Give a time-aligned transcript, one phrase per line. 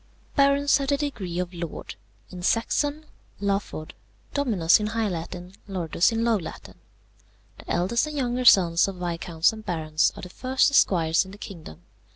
[0.35, 1.93] "Barons have the degree of lord:
[2.31, 3.05] in Saxon,
[3.39, 3.93] laford;
[4.33, 6.79] dominus in high Latin; Lordus in low Latin.
[7.59, 11.37] The eldest and younger sons of viscounts and barons are the first esquires in the
[11.37, 11.83] kingdom.